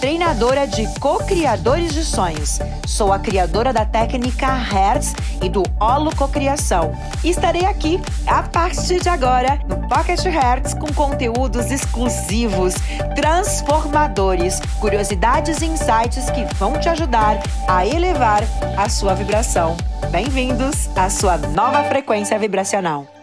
treinadora 0.00 0.66
de 0.66 0.86
co-criadores 1.00 1.92
de 1.92 2.04
sonhos. 2.04 2.58
Sou 2.86 3.12
a 3.12 3.18
criadora 3.18 3.72
da 3.72 3.84
técnica 3.84 4.46
Hertz 4.46 5.14
e 5.42 5.48
do 5.48 5.62
Holo 5.80 6.14
Cocriação. 6.14 6.92
Estarei 7.24 7.64
aqui 7.64 8.00
a 8.26 8.42
partir 8.42 9.00
de 9.00 9.08
agora 9.08 9.58
no 9.68 9.88
Pocket 9.88 10.24
Hertz 10.24 10.74
com 10.74 10.92
conteúdos 10.92 11.70
exclusivos, 11.70 12.74
transformadores, 13.16 14.60
curiosidades 14.80 15.60
e 15.62 15.66
insights 15.66 16.30
que 16.30 16.44
vão 16.54 16.78
te 16.78 16.88
ajudar 16.88 17.42
a 17.66 17.86
elevar 17.86 18.42
a 18.76 18.88
sua 18.88 19.14
vibração. 19.14 19.76
Bem-vindos 20.10 20.88
à 20.96 21.10
sua 21.10 21.36
nova 21.36 21.84
frequência 21.84 22.38
vibracional. 22.38 23.17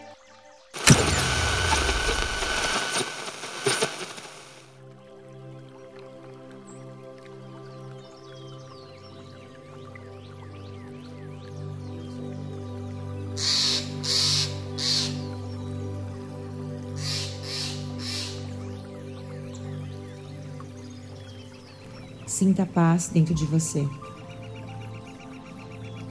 Sinta 22.26 22.66
paz 22.66 23.08
dentro 23.08 23.36
de 23.36 23.46
você. 23.46 23.88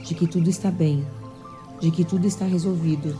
De 0.05 0.15
que 0.15 0.25
tudo 0.25 0.49
está 0.49 0.71
bem, 0.71 1.05
de 1.81 1.91
que 1.91 2.05
tudo 2.05 2.25
está 2.25 2.45
resolvido. 2.45 3.19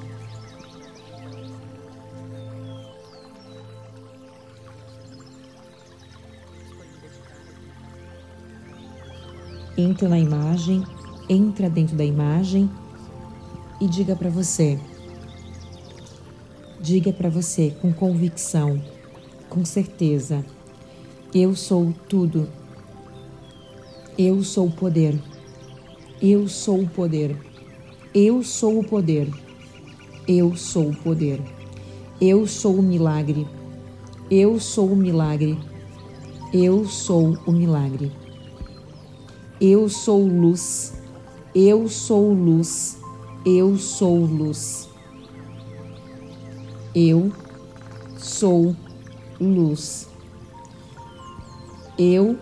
Entra 9.77 10.07
na 10.07 10.17
imagem, 10.17 10.81
entra 11.27 11.69
dentro 11.69 11.97
da 11.97 12.05
imagem 12.05 12.69
e 13.81 13.89
diga 13.89 14.15
para 14.15 14.29
você. 14.29 14.79
Diga 16.79 17.11
para 17.11 17.29
você 17.29 17.75
com 17.81 17.91
convicção, 17.91 18.81
com 19.49 19.65
certeza. 19.65 20.45
Eu 21.33 21.55
sou 21.55 21.93
tudo 22.07 22.47
eu 24.17 24.41
sou 24.43 24.67
o 24.67 24.71
poder. 24.71 25.19
Eu 26.21 26.47
sou 26.47 26.81
o 26.81 26.87
poder. 26.87 27.35
Eu 28.13 28.41
sou 28.43 28.79
o 28.79 28.83
poder. 28.83 29.29
Eu 30.25 30.55
sou 30.55 30.89
o 30.89 30.95
poder. 30.95 31.41
Eu 32.21 32.47
sou 32.47 32.75
o 32.75 32.81
milagre. 32.81 33.45
Eu 34.31 34.57
sou 34.57 34.87
o 34.87 34.95
milagre. 34.95 35.57
Eu 36.53 36.85
sou 36.85 37.37
o 37.45 37.51
milagre. 37.51 38.09
Eu 39.59 39.89
sou 39.89 40.25
luz. 40.25 40.93
Eu 41.53 41.89
sou 41.89 42.33
luz. 42.33 42.97
Eu 43.45 43.77
sou 43.77 44.25
luz. 44.25 44.89
Eu 46.95 47.33
sou 48.17 48.73
luz. 49.41 50.07
Eu 51.99 52.37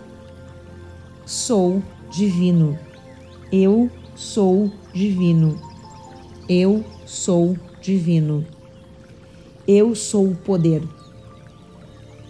sou 1.26 1.82
divino. 2.10 2.78
Eu 3.50 3.90
sou 4.14 4.70
divino. 4.92 5.58
Eu 6.48 6.84
sou 7.06 7.56
divino. 7.80 8.44
Eu 9.66 9.94
sou 9.94 10.28
o 10.28 10.36
poder. 10.36 10.82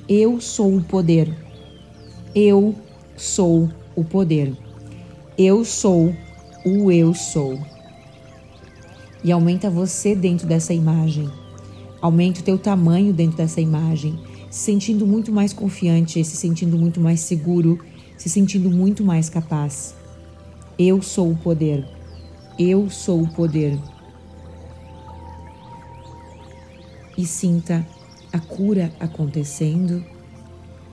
Eu 0.09 0.41
sou 0.41 0.77
o 0.77 0.85
poder. 0.85 1.35
Eu 2.35 2.75
sou 3.17 3.69
o 3.97 4.05
poder. 4.05 4.53
Eu 5.37 5.65
sou 5.65 6.15
o 6.65 6.93
eu 6.93 7.15
sou. 7.15 7.59
E 9.23 9.33
aumenta 9.33 9.71
você 9.71 10.15
dentro 10.15 10.47
dessa 10.47 10.73
imagem. 10.73 11.29
Aumenta 12.01 12.41
o 12.41 12.45
teu 12.45 12.59
tamanho 12.59 13.13
dentro 13.13 13.39
dessa 13.39 13.61
imagem, 13.61 14.19
se 14.51 14.61
sentindo 14.61 15.07
muito 15.07 15.33
mais 15.33 15.55
confiante, 15.55 16.23
se 16.23 16.37
sentindo 16.37 16.77
muito 16.77 17.01
mais 17.01 17.21
seguro 17.21 17.79
se 18.17 18.29
sentindo 18.29 18.71
muito 18.71 19.05
mais 19.05 19.29
capaz. 19.29 19.95
Eu 20.79 21.03
sou 21.03 21.31
o 21.31 21.37
poder. 21.37 21.87
Eu 22.59 22.89
sou 22.91 23.23
o 23.23 23.29
poder. 23.29 23.79
E 27.17 27.25
sinta 27.27 27.87
a 28.33 28.41
cura 28.41 28.93
acontecendo, 28.99 30.05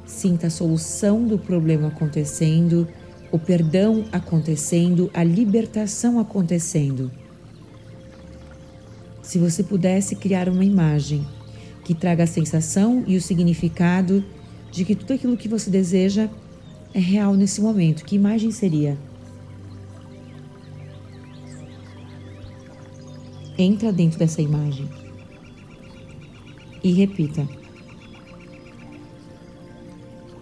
sinta 0.06 0.48
a 0.48 0.52
solução 0.52 1.26
do 1.26 1.40
problema 1.40 1.88
acontecendo, 1.88 2.88
o 3.31 3.40
perdão 3.40 4.06
acontecendo, 4.12 5.10
a 5.14 5.24
libertação 5.24 6.20
acontecendo. 6.20 7.12
Se 9.24 9.40
você 9.40 9.64
pudesse 9.64 10.16
criar 10.16 10.50
uma 10.50 10.66
imagem 10.66 11.26
que 11.84 11.96
traga 11.96 12.26
a 12.26 12.28
sensação 12.28 13.04
e 13.08 13.16
o 13.16 13.22
significado 13.22 14.24
de 14.72 14.86
que 14.86 14.94
tudo 14.94 15.14
aquilo 15.14 15.38
que 15.38 15.48
você 15.48 15.70
deseja 15.70 16.30
é 16.94 17.00
real 17.00 17.34
nesse 17.34 17.62
momento, 17.62 18.03
que 18.03 18.16
imagem 18.16 18.52
seria? 18.52 18.97
Entra 23.57 23.91
dentro 23.91 24.18
dessa 24.18 24.41
imagem 24.41 24.90
e 26.84 26.91
repita: 26.91 27.47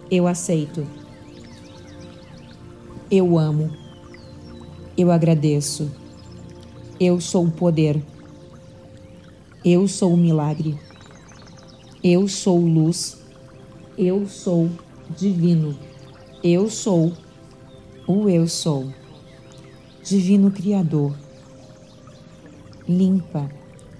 Eu 0.09 0.27
aceito. 0.27 0.87
Eu 3.11 3.37
amo. 3.37 3.71
Eu 4.97 5.11
agradeço. 5.11 5.91
Eu 6.99 7.19
sou 7.19 7.45
o 7.45 7.51
poder. 7.51 8.01
Eu 9.65 9.87
sou 9.87 10.13
o 10.13 10.17
milagre. 10.17 10.79
Eu 12.03 12.27
sou 12.27 12.59
luz. 12.59 13.19
Eu 13.97 14.27
sou 14.27 14.69
divino. 15.17 15.88
Eu 16.41 16.69
sou 16.69 17.11
o 18.07 18.29
Eu 18.29 18.47
sou. 18.47 18.87
Divino 20.01 20.49
Criador. 20.49 21.13
Limpa, 22.87 23.49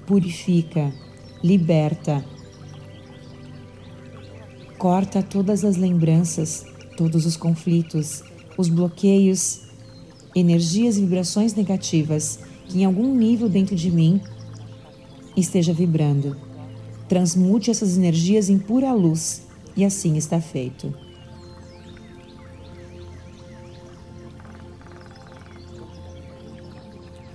purifica, 0.08 0.94
liberta. 1.44 2.24
Corta 4.78 5.22
todas 5.22 5.66
as 5.66 5.76
lembranças, 5.76 6.66
todos 6.96 7.26
os 7.26 7.36
conflitos, 7.36 8.24
os 8.58 8.70
bloqueios, 8.70 9.64
energias 10.34 10.96
e 10.96 11.02
vibrações 11.02 11.54
negativas 11.54 12.40
que 12.70 12.80
em 12.80 12.86
algum 12.86 13.14
nível 13.14 13.50
dentro 13.50 13.76
de 13.76 13.92
mim 13.92 14.22
esteja 15.36 15.74
vibrando. 15.74 16.38
Transmute 17.10 17.70
essas 17.70 17.98
energias 17.98 18.50
em 18.50 18.58
pura 18.58 18.94
luz 18.94 19.42
e 19.76 19.84
assim 19.84 20.16
está 20.16 20.40
feito. 20.40 21.09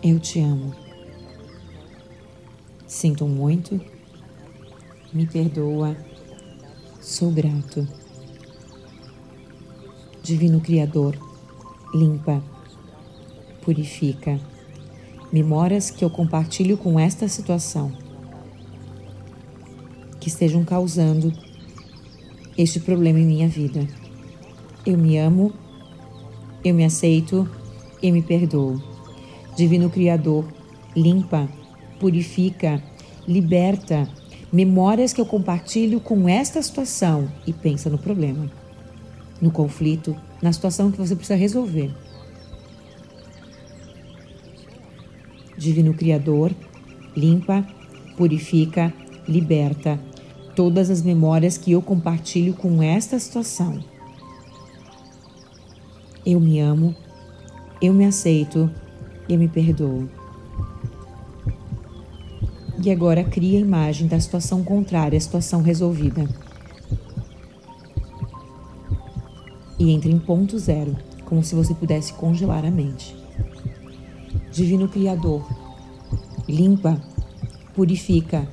Eu 0.07 0.21
te 0.21 0.39
amo. 0.39 0.75
Sinto 2.87 3.27
muito. 3.27 3.81
Me 5.11 5.27
perdoa. 5.27 5.97
Sou 7.01 7.31
grato. 7.31 7.89
Divino 10.23 10.61
Criador, 10.61 11.19
limpa, 11.95 12.45
purifica. 13.63 14.39
Memórias 15.33 15.91
que 15.91 16.05
eu 16.05 16.11
compartilho 16.11 16.77
com 16.77 17.01
esta 17.01 17.27
situação 17.27 17.91
que 20.21 20.29
estejam 20.29 20.67
causando 20.67 21.33
este 22.59 22.79
problema 22.79 23.21
em 23.21 23.27
minha 23.27 23.49
vida. 23.49 23.89
Eu 24.85 24.99
me 24.99 25.17
amo, 25.17 25.51
eu 26.63 26.75
me 26.75 26.85
aceito 26.85 27.49
e 28.03 28.13
me 28.13 28.21
perdoo. 28.21 28.94
Divino 29.57 29.89
Criador, 29.89 30.47
limpa, 30.97 31.49
purifica, 32.01 32.83
liberta 33.27 34.09
memórias 34.53 35.13
que 35.13 35.21
eu 35.21 35.27
compartilho 35.27 35.99
com 35.99 36.29
esta 36.29 36.63
situação 36.63 37.29
e 37.45 37.53
pensa 37.53 37.91
no 37.91 37.99
problema, 37.99 38.49
no 39.41 39.51
conflito, 39.51 40.17
na 40.41 40.53
situação 40.53 40.93
que 40.93 40.99
você 40.99 41.17
precisa 41.17 41.35
resolver. 41.35 41.93
Divino 45.59 45.95
Criador, 45.95 46.53
limpa, 47.17 47.67
purifica, 48.17 48.93
liberta 49.27 49.99
todas 50.55 50.89
as 50.91 51.03
memórias 51.03 51.59
que 51.59 51.73
eu 51.73 51.83
compartilho 51.83 52.55
com 52.55 52.83
esta 52.83 53.19
situação. 53.19 53.83
Eu 56.25 56.39
me 56.39 56.61
amo, 56.61 56.95
eu 57.83 57.93
me 57.93 58.05
aceito, 58.05 58.71
eu 59.29 59.39
me 59.39 59.49
perdoo. 59.49 60.09
E 62.83 62.91
agora 62.91 63.25
cria 63.25 63.59
a 63.59 63.63
imagem 63.63 64.07
da 64.07 64.21
situação 64.21 64.63
contrária, 64.63 65.17
a 65.17 65.21
situação 65.21 65.63
resolvida. 65.63 66.29
E 69.79 69.91
entre 69.91 70.11
em 70.11 70.19
ponto 70.19 70.59
zero, 70.59 70.97
como 71.25 71.43
se 71.43 71.55
você 71.55 71.75
pudesse 71.75 72.13
congelar 72.13 72.65
a 72.65 72.71
mente. 72.71 73.17
Divino 74.53 74.89
Criador, 74.89 75.45
limpa, 76.49 77.01
purifica, 77.75 78.47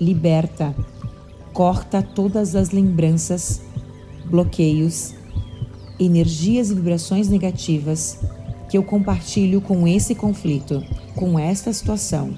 liberta, 0.00 0.74
corta 1.52 2.02
todas 2.02 2.54
as 2.54 2.70
lembranças, 2.70 3.60
bloqueios, 4.26 5.14
energias 5.98 6.70
e 6.70 6.74
vibrações 6.74 7.28
negativas 7.28 8.20
que 8.68 8.78
eu 8.78 8.82
compartilho 8.82 9.60
com 9.60 9.86
esse 9.86 10.14
conflito, 10.14 10.82
com 11.14 11.38
esta 11.38 11.72
situação. 11.72 12.34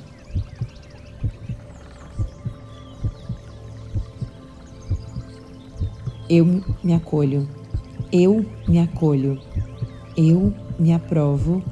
Eu 6.28 6.44
me 6.82 6.92
acolho, 6.92 7.48
eu 8.10 8.44
me 8.66 8.80
acolho, 8.80 9.40
eu 10.16 10.52
me 10.78 10.92
aprovo, 10.92 11.62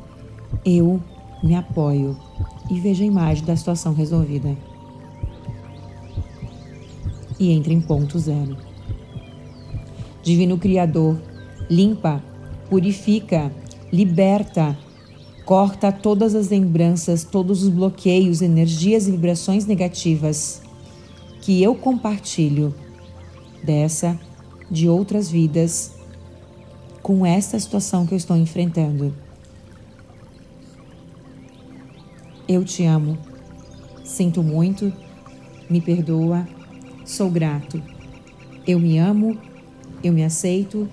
eu 0.64 1.02
me 1.42 1.54
apoio. 1.56 2.16
E 2.70 2.80
vejo 2.80 3.02
a 3.02 3.06
imagem 3.06 3.44
da 3.44 3.56
situação 3.56 3.92
resolvida. 3.92 4.56
E 7.38 7.52
entra 7.52 7.72
em 7.72 7.80
ponto 7.80 8.18
zero. 8.18 8.56
Divino 10.22 10.56
Criador, 10.56 11.20
limpa, 11.68 12.22
purifica, 12.70 13.52
liberta, 13.94 14.76
corta 15.44 15.93
todas 15.93 16.35
as 16.35 16.49
lembranças, 16.49 17.23
todos 17.23 17.62
os 17.62 17.69
bloqueios, 17.69 18.43
energias 18.43 19.06
e 19.06 19.12
vibrações 19.12 19.67
negativas 19.67 20.61
que 21.41 21.62
eu 21.62 21.76
compartilho 21.76 22.75
dessa, 23.62 24.19
de 24.69 24.88
outras 24.88 25.31
vidas, 25.31 25.93
com 27.02 27.25
esta 27.25 27.56
situação 27.61 28.05
que 28.05 28.14
eu 28.14 28.19
estou 28.19 28.37
enfrentando. 28.37 29.14
Eu 32.49 32.64
te 32.64 32.85
amo, 32.85 33.17
sinto 34.02 34.43
muito, 34.43 34.93
me 35.70 35.81
perdoa 35.81 36.46
Sou 37.05 37.29
grato. 37.29 37.82
Eu 38.67 38.81
me 38.81 38.96
amo, 38.96 39.38
eu 40.02 40.11
me 40.11 40.25
aceito, 40.25 40.88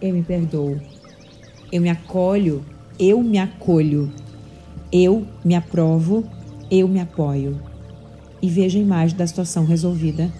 eu 0.00 0.12
me 0.12 0.20
perdoo. 0.20 0.93
Eu 1.74 1.80
me 1.80 1.90
acolho, 1.90 2.64
eu 3.00 3.20
me 3.20 3.36
acolho. 3.36 4.08
Eu 4.92 5.26
me 5.44 5.56
aprovo, 5.56 6.22
eu 6.70 6.86
me 6.86 7.00
apoio. 7.00 7.60
E 8.40 8.48
vejo 8.48 8.78
a 8.78 8.80
imagem 8.80 9.16
da 9.16 9.26
situação 9.26 9.64
resolvida. 9.64 10.32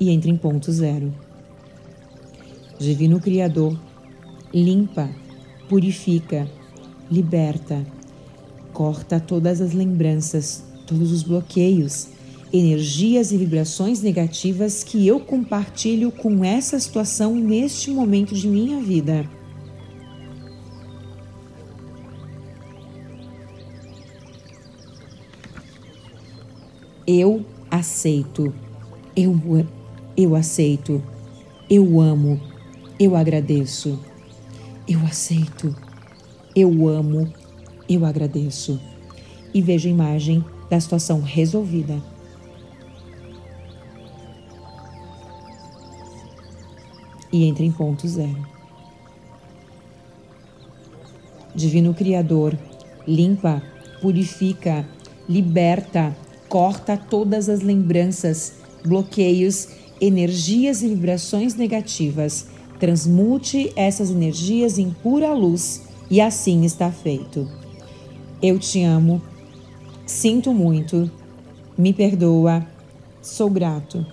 E 0.00 0.10
entre 0.10 0.28
em 0.28 0.36
ponto 0.36 0.72
zero. 0.72 1.14
Divino 2.76 3.20
Criador, 3.20 3.78
limpa, 4.52 5.08
purifica, 5.68 6.48
liberta, 7.08 7.86
corta 8.72 9.20
todas 9.20 9.60
as 9.60 9.72
lembranças, 9.72 10.64
todos 10.84 11.12
os 11.12 11.22
bloqueios 11.22 12.08
energias 12.52 13.32
e 13.32 13.36
vibrações 13.36 14.00
negativas 14.00 14.84
que 14.84 15.06
eu 15.06 15.18
compartilho 15.18 16.10
com 16.10 16.44
essa 16.44 16.78
situação 16.78 17.34
neste 17.34 17.90
momento 17.90 18.34
de 18.34 18.46
minha 18.46 18.80
vida. 18.80 19.28
Eu 27.06 27.44
aceito, 27.70 28.54
eu, 29.14 29.38
eu 30.16 30.34
aceito, 30.34 31.02
eu 31.68 32.00
amo, 32.00 32.40
eu 32.98 33.14
agradeço, 33.14 33.98
eu 34.88 35.00
aceito, 35.00 35.74
eu 36.56 36.88
amo, 36.88 37.30
eu 37.88 38.06
agradeço. 38.06 38.80
E 39.52 39.60
vejo 39.60 39.86
a 39.88 39.90
imagem 39.90 40.42
da 40.70 40.80
situação 40.80 41.20
resolvida 41.20 42.13
e 47.34 47.42
entra 47.42 47.64
em 47.64 47.72
ponto 47.72 48.06
zero. 48.06 48.46
Divino 51.52 51.92
Criador, 51.92 52.56
limpa, 53.04 53.60
purifica, 54.00 54.88
liberta, 55.28 56.16
corta 56.48 56.96
todas 56.96 57.48
as 57.48 57.60
lembranças, 57.60 58.54
bloqueios, 58.84 59.68
energias 60.00 60.80
e 60.80 60.88
vibrações 60.88 61.56
negativas. 61.56 62.46
Transmute 62.78 63.72
essas 63.74 64.10
energias 64.10 64.78
em 64.78 64.90
pura 64.90 65.32
luz 65.32 65.82
e 66.08 66.20
assim 66.20 66.64
está 66.64 66.92
feito. 66.92 67.50
Eu 68.40 68.60
te 68.60 68.80
amo, 68.84 69.20
sinto 70.06 70.54
muito, 70.54 71.10
me 71.76 71.92
perdoa, 71.92 72.64
sou 73.20 73.50
grato. 73.50 74.06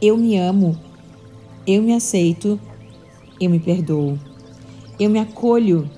Eu 0.00 0.16
me 0.16 0.36
amo 0.36 0.78
eu 1.72 1.82
me 1.82 1.94
aceito, 1.94 2.58
eu 3.40 3.48
me 3.48 3.60
perdoo. 3.60 4.18
Eu 4.98 5.08
me 5.08 5.20
acolho, 5.20 5.88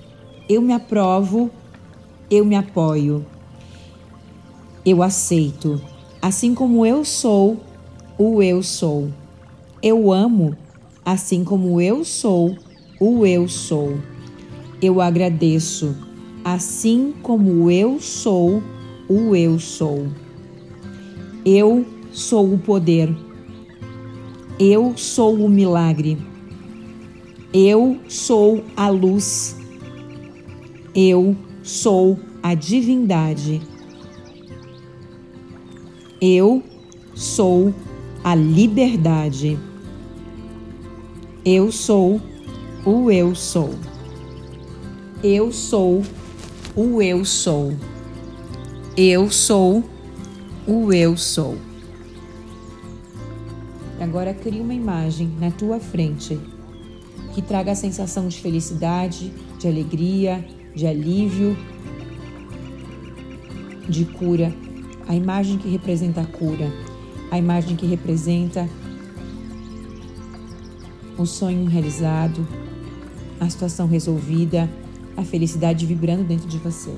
eu 0.47 0.61
me 0.61 0.75
aprovo, 0.75 1.51
eu 2.31 2.45
me 2.45 2.55
apoio. 2.55 3.25
Eu 4.85 5.03
aceito, 5.03 5.81
assim 6.21 6.55
como 6.55 6.85
eu 6.85 7.07
sou, 7.07 7.57
o 8.19 8.43
eu 8.43 8.63
sou. 8.63 9.09
Eu 9.83 10.13
amo, 10.13 10.55
assim 11.07 11.43
como 11.43 11.81
eu 11.81 12.05
sou, 12.05 12.55
o 13.01 13.25
eu 13.25 13.49
sou. 13.49 13.97
Eu 14.83 15.01
agradeço, 15.01 15.97
assim 16.45 17.15
como 17.23 17.71
eu 17.71 17.99
sou, 17.99 18.63
o 19.09 19.35
eu 19.35 19.59
sou. 19.59 20.07
Eu 21.47 21.87
sou 22.13 22.53
o 22.53 22.59
poder 22.59 23.31
eu 24.65 24.97
sou 24.97 25.35
o 25.45 25.49
milagre. 25.49 26.17
Eu 27.53 27.99
sou 28.09 28.63
a 28.77 28.89
luz. 28.89 29.57
Eu 30.95 31.37
sou 31.65 32.17
a 32.41 32.55
divindade. 32.55 33.61
Eu 36.21 36.63
sou 37.13 37.75
a 38.23 38.37
liberdade. 38.37 39.59
Eu 41.45 41.73
sou 41.73 42.21
o 42.87 43.11
eu 43.11 43.35
sou. 43.35 43.75
Eu 45.25 45.51
sou 45.51 46.05
o 46.77 47.03
eu 47.03 47.25
sou. 47.25 47.73
Eu 48.97 49.29
sou 49.29 49.83
o 50.69 50.93
eu 50.93 51.17
sou. 51.17 51.71
Agora 54.03 54.35
crie 54.35 54.61
uma 54.61 54.75
imagem 54.75 55.31
na 55.39 55.53
tua 55.53 55.79
frente 55.79 56.37
que 57.32 57.41
traga 57.41 57.71
a 57.71 57.75
sensação 57.77 58.27
de 58.27 58.41
felicidade, 58.41 59.32
de 59.61 59.69
alegria, 59.69 60.44
de 60.75 60.89
alívio, 60.89 61.56
de 63.89 64.05
cura. 64.05 64.53
A 65.06 65.15
imagem 65.15 65.56
que 65.56 65.69
representa 65.69 66.21
a 66.21 66.27
cura, 66.27 66.69
a 67.31 67.39
imagem 67.39 67.77
que 67.77 67.87
representa 67.87 68.69
o 71.17 71.25
sonho 71.25 71.67
realizado, 71.67 72.44
a 73.39 73.49
situação 73.49 73.87
resolvida, 73.87 74.69
a 75.17 75.23
felicidade 75.23 75.87
vibrando 75.87 76.25
dentro 76.25 76.49
de 76.49 76.59
você. 76.59 76.93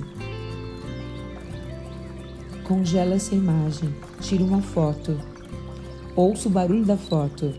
Congela 2.64 3.16
essa 3.16 3.34
imagem, 3.34 3.94
tira 4.22 4.42
uma 4.42 4.62
foto 4.62 5.33
Ouça 6.16 6.48
o 6.48 6.52
barulho 6.52 6.84
da 6.84 6.96
foto. 6.96 7.52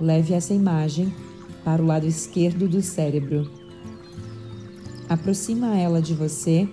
Leve 0.00 0.32
essa 0.32 0.54
imagem 0.54 1.12
para 1.62 1.82
o 1.82 1.86
lado 1.86 2.06
esquerdo 2.06 2.66
do 2.66 2.80
cérebro. 2.80 3.50
Aproxima 5.08 5.76
ela 5.76 6.00
de 6.00 6.14
você, 6.14 6.68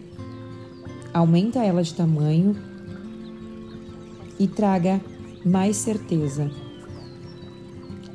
aumenta 1.13 1.63
ela 1.63 1.83
de 1.83 1.93
tamanho 1.93 2.55
e 4.39 4.47
traga 4.47 5.01
mais 5.45 5.75
certeza. 5.77 6.49